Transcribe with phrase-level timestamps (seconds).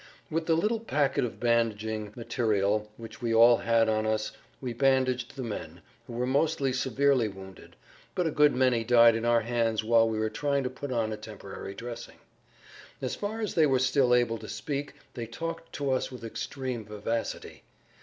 [0.31, 5.35] With the little packet of bandaging material which we all had on us we bandaged
[5.35, 7.75] the men, who were mostly severely wounded,
[8.15, 11.13] but a good many died in our hands while we were trying to put on
[11.13, 12.17] a temporary dressing.
[12.99, 16.83] As far as they were still able to speak they talked to us with extreme
[16.83, 17.61] vivacity.